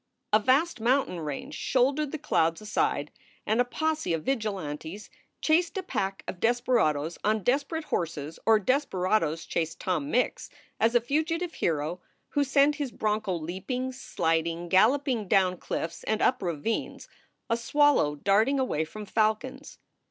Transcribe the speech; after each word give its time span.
A 0.33 0.39
vast 0.39 0.79
mountain 0.81 1.19
range 1.19 1.53
shouldered 1.53 2.11
the 2.11 2.17
clouds 2.17 2.59
aside 2.59 3.11
and 3.45 3.61
a 3.61 3.63
posse 3.63 4.13
of 4.13 4.23
vigilantes 4.23 5.11
chased 5.41 5.77
a 5.77 5.83
pack 5.83 6.23
of 6.27 6.39
desperadoes 6.39 7.19
on 7.23 7.43
desper 7.43 7.77
ate 7.77 7.83
horses 7.83 8.39
or 8.47 8.57
desperadoes 8.57 9.45
chased 9.45 9.79
Tom 9.79 10.09
Mix 10.09 10.49
as 10.79 10.95
a 10.95 11.01
fugitive 11.01 11.53
hero 11.53 12.01
who 12.29 12.43
sent 12.43 12.77
his 12.77 12.91
broncho 12.91 13.35
leaping, 13.35 13.91
sliding, 13.91 14.69
galloping 14.69 15.27
down 15.27 15.57
cliffs 15.57 16.03
and 16.05 16.19
up 16.19 16.41
ravines, 16.41 17.07
a 17.47 17.55
swallow 17.55 18.15
darting 18.15 18.59
away 18.59 18.83
from 18.83 19.05
falcons. 19.05 19.77